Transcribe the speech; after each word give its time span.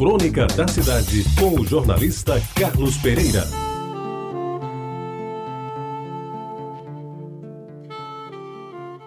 Crônica 0.00 0.46
da 0.46 0.66
Cidade, 0.66 1.24
com 1.38 1.60
o 1.60 1.66
jornalista 1.66 2.40
Carlos 2.58 2.96
Pereira. 2.96 3.44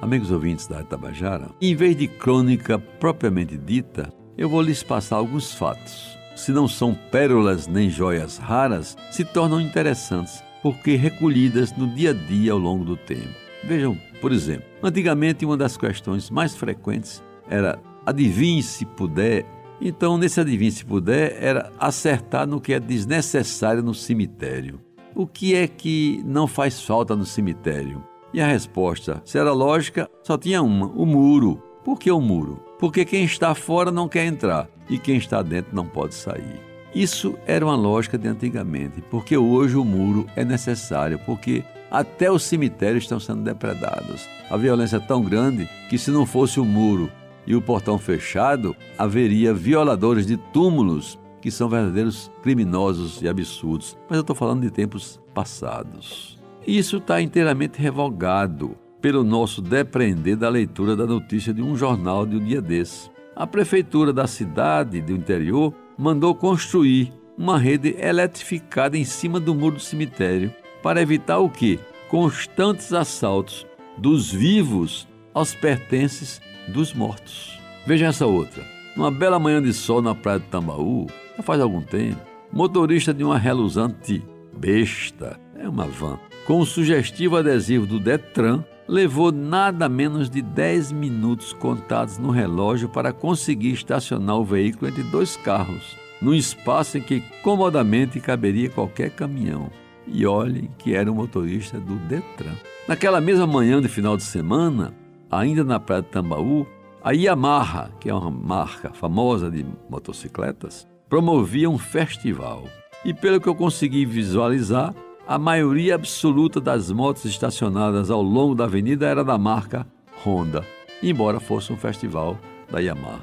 Amigos 0.00 0.30
ouvintes 0.30 0.68
da 0.68 0.84
Tabajara, 0.84 1.50
em 1.60 1.74
vez 1.74 1.96
de 1.96 2.06
crônica 2.06 2.78
propriamente 2.78 3.58
dita, 3.58 4.12
eu 4.38 4.48
vou 4.48 4.62
lhes 4.62 4.84
passar 4.84 5.16
alguns 5.16 5.52
fatos. 5.52 6.16
Se 6.36 6.52
não 6.52 6.68
são 6.68 6.94
pérolas 6.94 7.66
nem 7.66 7.90
joias 7.90 8.38
raras, 8.38 8.96
se 9.10 9.24
tornam 9.24 9.60
interessantes 9.60 10.40
porque 10.62 10.94
recolhidas 10.94 11.76
no 11.76 11.88
dia 11.88 12.10
a 12.10 12.14
dia 12.14 12.52
ao 12.52 12.58
longo 12.58 12.84
do 12.84 12.96
tempo. 12.96 13.34
Vejam, 13.64 13.98
por 14.20 14.30
exemplo, 14.30 14.68
antigamente 14.80 15.44
uma 15.44 15.56
das 15.56 15.76
questões 15.76 16.30
mais 16.30 16.54
frequentes 16.54 17.24
era 17.50 17.76
adivinhe 18.06 18.62
se 18.62 18.86
puder. 18.86 19.44
Então, 19.80 20.16
nesse 20.16 20.40
adivinhe 20.40 20.70
se 20.70 20.84
puder, 20.84 21.36
era 21.42 21.70
acertar 21.78 22.46
no 22.46 22.60
que 22.60 22.72
é 22.72 22.80
desnecessário 22.80 23.82
no 23.82 23.94
cemitério. 23.94 24.80
O 25.14 25.26
que 25.26 25.54
é 25.54 25.66
que 25.66 26.22
não 26.24 26.46
faz 26.46 26.80
falta 26.80 27.14
no 27.14 27.24
cemitério? 27.24 28.02
E 28.32 28.40
a 28.40 28.46
resposta, 28.46 29.22
se 29.24 29.38
era 29.38 29.52
lógica, 29.52 30.08
só 30.22 30.36
tinha 30.36 30.62
uma: 30.62 30.86
o 30.86 31.06
muro. 31.06 31.62
Por 31.84 31.98
que 31.98 32.10
o 32.10 32.20
muro? 32.20 32.62
Porque 32.78 33.04
quem 33.04 33.24
está 33.24 33.54
fora 33.54 33.90
não 33.90 34.08
quer 34.08 34.26
entrar 34.26 34.68
e 34.90 34.98
quem 34.98 35.16
está 35.16 35.40
dentro 35.42 35.74
não 35.74 35.86
pode 35.86 36.14
sair. 36.14 36.60
Isso 36.94 37.34
era 37.46 37.64
uma 37.64 37.76
lógica 37.76 38.18
de 38.18 38.28
antigamente, 38.28 39.02
porque 39.10 39.36
hoje 39.36 39.76
o 39.76 39.84
muro 39.84 40.26
é 40.34 40.44
necessário, 40.44 41.18
porque 41.24 41.62
até 41.90 42.30
os 42.30 42.42
cemitérios 42.42 43.04
estão 43.04 43.20
sendo 43.20 43.42
depredados. 43.42 44.26
A 44.50 44.56
violência 44.56 44.96
é 44.96 45.00
tão 45.00 45.22
grande 45.22 45.68
que, 45.88 45.98
se 45.98 46.10
não 46.10 46.26
fosse 46.26 46.58
o 46.58 46.64
muro 46.64 47.10
e 47.46 47.54
o 47.54 47.62
portão 47.62 47.98
fechado, 47.98 48.74
haveria 48.98 49.54
violadores 49.54 50.26
de 50.26 50.36
túmulos 50.36 51.18
que 51.40 51.50
são 51.50 51.68
verdadeiros 51.68 52.30
criminosos 52.42 53.22
e 53.22 53.28
absurdos. 53.28 53.96
Mas 54.08 54.16
eu 54.16 54.22
estou 54.22 54.34
falando 54.34 54.62
de 54.62 54.70
tempos 54.70 55.20
passados. 55.32 56.38
Isso 56.66 56.96
está 56.96 57.20
inteiramente 57.20 57.80
revogado 57.80 58.76
pelo 59.00 59.22
nosso 59.22 59.62
depreender 59.62 60.36
da 60.36 60.48
leitura 60.48 60.96
da 60.96 61.06
notícia 61.06 61.54
de 61.54 61.62
um 61.62 61.76
jornal 61.76 62.26
de 62.26 62.36
um 62.36 62.44
dia 62.44 62.60
desse. 62.60 63.08
A 63.36 63.46
prefeitura 63.46 64.12
da 64.12 64.26
cidade 64.26 65.00
do 65.00 65.12
interior 65.12 65.72
mandou 65.96 66.34
construir 66.34 67.12
uma 67.38 67.58
rede 67.58 67.94
eletrificada 67.98 68.96
em 68.96 69.04
cima 69.04 69.38
do 69.38 69.54
muro 69.54 69.76
do 69.76 69.82
cemitério 69.82 70.52
para 70.82 71.00
evitar 71.00 71.38
o 71.38 71.50
quê? 71.50 71.78
Constantes 72.08 72.92
assaltos 72.92 73.66
dos 73.98 74.32
vivos 74.32 75.06
aos 75.36 75.54
pertences 75.54 76.40
dos 76.66 76.94
mortos. 76.94 77.60
Veja 77.86 78.06
essa 78.06 78.26
outra. 78.26 78.64
Numa 78.96 79.10
bela 79.10 79.38
manhã 79.38 79.62
de 79.62 79.74
sol 79.74 80.00
na 80.00 80.14
praia 80.14 80.40
de 80.40 80.46
Tambaú, 80.46 81.06
já 81.36 81.42
faz 81.42 81.60
algum 81.60 81.82
tempo, 81.82 82.18
motorista 82.50 83.12
de 83.12 83.22
uma 83.22 83.36
reluzante 83.36 84.24
besta, 84.56 85.38
é 85.54 85.68
uma 85.68 85.84
van, 85.86 86.18
com 86.46 86.58
o 86.58 86.64
sugestivo 86.64 87.36
adesivo 87.36 87.84
do 87.84 88.00
Detran, 88.00 88.64
levou 88.88 89.30
nada 89.30 89.90
menos 89.90 90.30
de 90.30 90.40
10 90.40 90.92
minutos 90.92 91.52
contados 91.52 92.16
no 92.16 92.30
relógio 92.30 92.88
para 92.88 93.12
conseguir 93.12 93.72
estacionar 93.72 94.38
o 94.38 94.44
veículo 94.44 94.90
entre 94.90 95.02
dois 95.02 95.36
carros, 95.36 95.98
num 96.22 96.32
espaço 96.32 96.96
em 96.96 97.02
que 97.02 97.20
comodamente 97.42 98.20
caberia 98.20 98.70
qualquer 98.70 99.10
caminhão. 99.10 99.70
E 100.06 100.24
olhem 100.24 100.70
que 100.78 100.94
era 100.94 101.12
o 101.12 101.14
motorista 101.14 101.78
do 101.78 101.96
Detran. 101.96 102.54
Naquela 102.88 103.20
mesma 103.20 103.46
manhã 103.46 103.82
de 103.82 103.88
final 103.88 104.16
de 104.16 104.22
semana, 104.22 104.94
ainda 105.30 105.64
na 105.64 105.80
praia 105.80 106.02
de 106.02 106.08
Tambaú, 106.08 106.66
a 107.02 107.12
Yamaha, 107.12 107.90
que 108.00 108.08
é 108.08 108.14
uma 108.14 108.30
marca 108.30 108.90
famosa 108.90 109.50
de 109.50 109.64
motocicletas, 109.88 110.86
promovia 111.08 111.70
um 111.70 111.78
festival. 111.78 112.64
E 113.04 113.14
pelo 113.14 113.40
que 113.40 113.48
eu 113.48 113.54
consegui 113.54 114.04
visualizar, 114.04 114.94
a 115.26 115.38
maioria 115.38 115.94
absoluta 115.94 116.60
das 116.60 116.90
motos 116.90 117.24
estacionadas 117.24 118.10
ao 118.10 118.22
longo 118.22 118.54
da 118.54 118.64
avenida 118.64 119.06
era 119.06 119.24
da 119.24 119.38
marca 119.38 119.86
Honda, 120.24 120.64
embora 121.02 121.38
fosse 121.38 121.72
um 121.72 121.76
festival 121.76 122.36
da 122.70 122.80
Yamaha. 122.80 123.20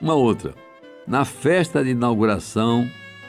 Uma 0.00 0.14
outra, 0.14 0.54
na 1.06 1.24
festa 1.24 1.84
de 1.84 1.90
inauguração 1.90 2.88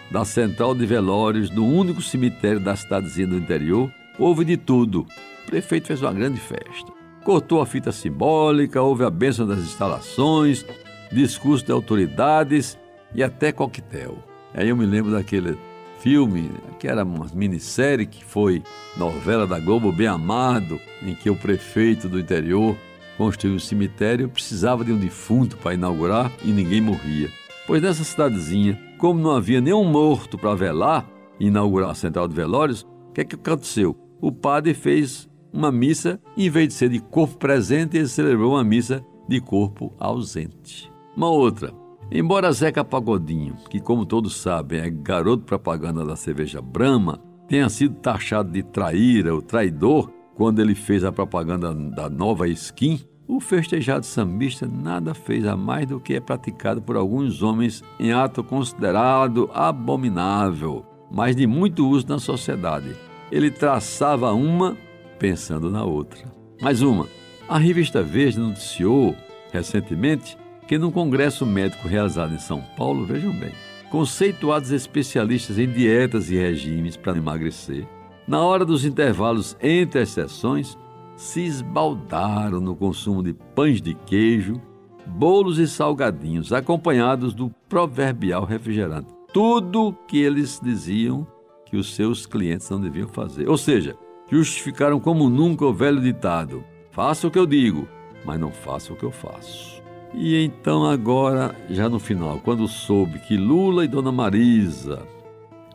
da 0.10 0.24
central 0.24 0.74
de 0.74 0.86
velórios 0.86 1.50
do 1.50 1.66
único 1.66 2.02
cemitério 2.02 2.60
da 2.60 2.76
cidadezinha 2.76 3.28
do 3.28 3.38
interior, 3.38 3.92
houve 4.18 4.46
de 4.46 4.56
tudo. 4.56 5.06
O 5.44 5.46
prefeito 5.48 5.88
fez 5.88 6.02
uma 6.02 6.14
grande 6.14 6.40
festa 6.40 6.97
cortou 7.28 7.60
a 7.60 7.66
fita 7.66 7.92
simbólica, 7.92 8.82
houve 8.82 9.04
a 9.04 9.10
bênção 9.10 9.46
das 9.46 9.60
instalações, 9.60 10.66
discurso 11.12 11.66
de 11.66 11.74
autoridades 11.74 12.80
e 13.14 13.22
até 13.22 13.52
coquetel. 13.52 14.18
Aí 14.54 14.70
eu 14.70 14.78
me 14.78 14.86
lembro 14.86 15.12
daquele 15.12 15.58
filme, 16.00 16.50
que 16.80 16.88
era 16.88 17.04
uma 17.04 17.28
minissérie 17.34 18.06
que 18.06 18.24
foi 18.24 18.64
novela 18.96 19.46
da 19.46 19.60
Globo 19.60 19.92
Bem 19.92 20.08
Amado, 20.08 20.80
em 21.04 21.14
que 21.16 21.30
o 21.30 21.36
prefeito 21.36 22.08
do 22.08 22.18
interior 22.18 22.78
construiu 23.18 23.58
um 23.58 23.60
cemitério, 23.60 24.30
precisava 24.30 24.86
de 24.86 24.94
um 24.94 24.98
defunto 24.98 25.58
para 25.58 25.74
inaugurar 25.74 26.32
e 26.46 26.48
ninguém 26.48 26.80
morria. 26.80 27.30
Pois 27.68 27.82
nessa 27.82 28.06
cidadezinha, 28.06 28.80
como 28.98 29.20
não 29.20 29.32
havia 29.32 29.60
nenhum 29.60 29.84
morto 29.84 30.38
para 30.38 30.56
velar 30.56 31.06
e 31.38 31.48
inaugurar 31.48 31.90
a 31.90 31.94
central 31.94 32.26
de 32.26 32.36
velórios, 32.36 32.88
o 33.10 33.12
que 33.12 33.20
é 33.20 33.26
que 33.26 33.36
aconteceu? 33.36 33.98
O 34.22 34.32
padre 34.32 34.74
fez 34.74 35.28
uma 35.58 35.72
missa, 35.72 36.22
em 36.38 36.52
vez 36.52 36.68
de 36.68 36.74
ser 36.76 36.90
de 36.90 37.00
corpo 37.00 37.36
presente, 37.36 37.98
ele 37.98 38.08
celebrou 38.08 38.54
uma 38.54 38.64
missa 38.64 39.04
de 39.28 39.42
corpo 39.42 39.92
ausente. 40.00 40.92
Uma 41.16 41.32
outra. 41.32 41.74
Embora 42.12 42.52
Zeca 42.52 42.86
Pagodinho, 42.86 43.56
que 43.68 43.80
como 43.80 44.06
todos 44.06 44.40
sabem 44.40 44.82
é 44.82 44.90
garoto 44.90 45.46
propaganda 45.46 46.06
da 46.06 46.16
cerveja 46.16 46.62
Brahma, 46.62 47.20
tenha 47.48 47.68
sido 47.70 47.96
taxado 47.96 48.52
de 48.52 48.62
traíra 48.62 49.34
ou 49.34 49.42
traidor 49.42 50.12
quando 50.36 50.62
ele 50.62 50.76
fez 50.76 51.04
a 51.04 51.12
propaganda 51.12 51.74
da 51.74 52.08
nova 52.08 52.48
skin, 52.50 53.02
o 53.28 53.40
festejado 53.40 54.06
sambista 54.06 54.68
nada 54.68 55.16
fez 55.16 55.44
a 55.48 55.58
mais 55.58 55.88
do 55.88 56.00
que 56.00 56.14
é 56.14 56.20
praticado 56.20 56.84
por 56.84 56.96
alguns 56.96 57.42
homens 57.42 57.84
em 58.00 58.14
ato 58.14 58.44
considerado 58.44 59.50
abominável, 59.52 60.86
mas 61.12 61.36
de 61.36 61.48
muito 61.48 61.90
uso 61.90 62.08
na 62.08 62.20
sociedade. 62.20 62.96
Ele 63.32 63.50
traçava 63.50 64.32
uma 64.32 64.78
pensando 65.18 65.70
na 65.70 65.84
outra. 65.84 66.32
Mais 66.62 66.82
uma. 66.82 67.08
A 67.48 67.58
revista 67.58 68.04
Veja 68.04 68.40
noticiou 68.40 69.16
recentemente 69.52 70.38
que 70.68 70.78
num 70.78 70.92
congresso 70.92 71.46
médico 71.46 71.88
realizado 71.88 72.34
em 72.34 72.40
São 72.40 72.62
Paulo, 72.78 73.06
vejam 73.06 73.32
bem, 73.32 73.52
conceituados 73.90 74.72
especialistas 74.72 75.58
em 75.58 75.68
dietas 75.68 76.30
e 76.30 76.36
regimes 76.36 76.98
para 76.98 77.18
emagrecer, 77.18 77.88
na 78.28 78.42
hora 78.42 78.66
dos 78.66 78.84
intervalos 78.84 79.56
entre 79.62 80.02
as 80.02 80.10
sessões, 80.10 80.78
se 81.16 81.42
esbaldaram 81.42 82.60
no 82.60 82.76
consumo 82.76 83.24
de 83.24 83.34
pães 83.34 83.82
de 83.82 83.94
queijo, 83.94 84.62
bolos 85.06 85.58
e 85.58 85.68
salgadinhos, 85.68 86.52
acompanhados 86.52 87.34
do 87.34 87.50
proverbial 87.70 88.44
refrigerante. 88.44 89.08
Tudo 89.34 89.96
que 90.08 90.18
eles 90.18 90.60
diziam 90.62 91.26
que 91.66 91.78
os 91.78 91.96
seus 91.96 92.26
clientes 92.26 92.70
não 92.70 92.80
deviam 92.80 93.08
fazer. 93.08 93.50
Ou 93.50 93.58
seja, 93.58 93.96
justificaram 94.30 95.00
como 95.00 95.30
nunca 95.30 95.66
o 95.66 95.74
velho 95.74 96.02
ditado: 96.02 96.64
faça 96.92 97.28
o 97.28 97.32
que 97.32 97.40
eu 97.40 97.46
digo, 97.46 97.88
mas 98.26 98.40
não 98.40 98.52
faça 98.52 98.94
o 98.94 98.96
que 98.96 99.04
eu 99.04 99.12
faço. 99.12 99.82
E 100.14 100.44
então, 100.44 100.86
agora, 100.86 101.56
já 101.70 101.90
no 101.90 102.00
final, 102.00 102.40
quando 102.44 102.68
soube 102.68 103.20
que 103.20 103.38
Lula 103.38 103.86
e 103.86 103.88
Dona 103.88 104.12
Marisa, 104.12 105.06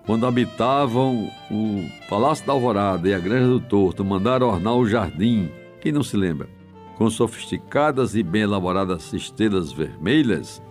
quando 0.07 0.27
habitavam 0.27 1.31
o 1.51 1.89
Palácio 2.09 2.47
da 2.47 2.53
Alvorada 2.53 3.09
e 3.09 3.15
a 3.15 3.19
Granja 3.19 3.47
do 3.47 3.61
Torto, 3.61 4.05
mandaram 4.05 4.49
ornar 4.49 4.75
o 4.75 4.87
jardim, 4.87 5.51
quem 5.81 5.93
não 5.93 6.03
se 6.03 6.17
lembra? 6.17 6.49
Com 6.97 7.09
sofisticadas 7.09 8.15
e 8.15 8.23
bem 8.23 8.43
elaboradas 8.43 9.13
estrelas 9.13 9.73
vermelhas, 9.73 10.63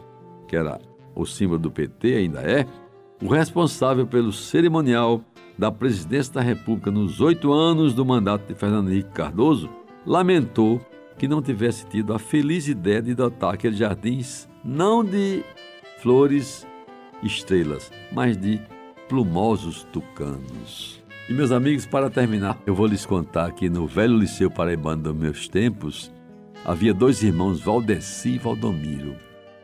que 0.48 0.56
era 0.56 0.80
o 1.16 1.26
símbolo 1.26 1.60
do 1.60 1.72
PT, 1.72 2.16
ainda 2.16 2.42
é, 2.42 2.66
o 3.22 3.28
responsável 3.28 4.06
pelo 4.06 4.34
cerimonial 4.34 5.22
da 5.62 5.72
presidência 5.72 6.34
da 6.34 6.42
República 6.42 6.90
nos 6.90 7.22
oito 7.22 7.54
anos 7.54 7.94
do 7.94 8.04
mandato 8.04 8.48
de 8.48 8.56
Fernando 8.56 8.90
Henrique 8.90 9.12
Cardoso, 9.12 9.70
lamentou 10.04 10.82
que 11.20 11.28
não 11.28 11.40
tivesse 11.40 11.86
tido 11.86 12.16
a 12.16 12.18
feliz 12.18 12.68
ideia 12.68 13.00
de 13.00 13.14
dotar 13.14 13.54
aqueles 13.54 13.78
jardins 13.78 14.50
não 14.66 15.06
de 15.06 15.44
flores 16.02 16.66
estrelas, 17.22 17.92
mas 18.12 18.36
de 18.36 18.60
plumosos 19.08 19.84
tucanos. 19.94 21.00
E 21.30 21.34
meus 21.34 21.52
amigos, 21.52 21.86
para 21.86 22.10
terminar, 22.10 22.58
eu 22.66 22.74
vou 22.74 22.88
lhes 22.88 23.06
contar 23.06 23.52
que 23.52 23.70
no 23.70 23.86
velho 23.86 24.18
Liceu 24.18 24.50
Paraibano 24.50 25.04
dos 25.04 25.16
meus 25.16 25.48
tempos, 25.48 26.12
havia 26.66 26.92
dois 26.92 27.22
irmãos, 27.22 27.62
Valdeci 27.62 28.30
e 28.30 28.40
Valdomiro, 28.40 29.16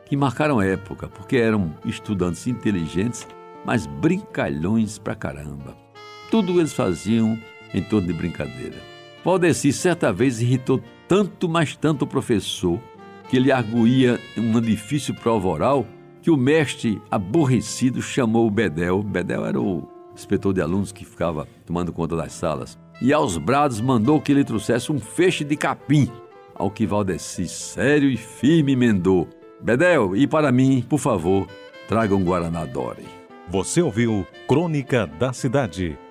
que 0.06 0.16
marcaram 0.16 0.62
época 0.62 1.08
porque 1.08 1.38
eram 1.38 1.74
estudantes 1.84 2.46
inteligentes, 2.46 3.28
mas 3.66 3.88
brincalhões 3.88 5.00
pra 5.00 5.16
caramba. 5.16 5.87
Tudo 6.30 6.60
eles 6.60 6.74
faziam 6.74 7.40
em 7.74 7.82
torno 7.82 8.08
de 8.08 8.14
brincadeira. 8.14 8.76
Valdeci 9.24 9.72
certa 9.72 10.12
vez 10.12 10.42
irritou 10.42 10.82
tanto, 11.08 11.48
mas 11.48 11.76
tanto 11.76 12.04
o 12.04 12.08
professor, 12.08 12.80
que 13.30 13.38
ele 13.38 13.52
arguía 13.52 14.20
uma 14.38 14.62
difícil 14.62 15.14
prova 15.16 15.48
oral, 15.48 15.86
que 16.22 16.30
o 16.30 16.38
mestre, 16.38 17.02
aborrecido, 17.10 18.02
chamou 18.02 18.48
o 18.48 18.52
Bedel. 18.52 19.02
Bedel 19.02 19.46
era 19.46 19.60
o 19.60 19.88
inspetor 20.14 20.54
de 20.54 20.62
alunos 20.62 20.92
que 20.92 21.06
ficava 21.06 21.48
tomando 21.66 21.94
conta 21.94 22.16
das 22.16 22.34
salas. 22.34 22.78
E 23.02 23.14
aos 23.14 23.38
brados 23.38 23.80
mandou 23.80 24.20
que 24.20 24.32
ele 24.32 24.44
trouxesse 24.44 24.92
um 24.92 25.00
feixe 25.00 25.44
de 25.44 25.56
capim. 25.56 26.10
Ao 26.56 26.72
que 26.72 26.86
Valdeci, 26.86 27.48
sério 27.48 28.10
e 28.10 28.18
firme, 28.18 28.74
emendou: 28.74 29.28
Bedel, 29.62 30.16
e 30.16 30.28
para 30.28 30.52
mim, 30.52 30.84
por 30.88 31.00
favor, 31.00 31.48
traga 31.88 32.16
um 32.16 32.24
Guaraná 32.24 32.66
Dore. 32.66 33.06
Você 33.50 33.82
ouviu 33.82 34.26
Crônica 34.48 35.06
da 35.06 35.32
Cidade 35.32 35.98